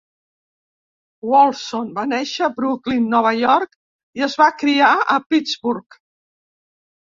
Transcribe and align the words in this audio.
Wolfson 1.33 1.91
va 1.97 2.05
néixer 2.13 2.47
a 2.47 2.49
Brooklyn, 2.61 3.05
Nova 3.13 3.35
York, 3.43 3.79
i 4.21 4.27
es 4.31 4.41
va 4.45 4.51
criar 4.65 4.91
a 4.97 5.21
Pittsburgh. 5.37 6.03